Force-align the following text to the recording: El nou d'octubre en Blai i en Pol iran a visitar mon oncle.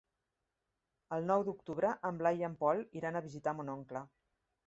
El 1.17 1.27
nou 1.31 1.43
d'octubre 1.49 1.91
en 2.09 2.17
Blai 2.23 2.41
i 2.43 2.47
en 2.49 2.57
Pol 2.63 2.83
iran 3.01 3.19
a 3.19 3.23
visitar 3.29 3.57
mon 3.59 3.73
oncle. 3.77 4.05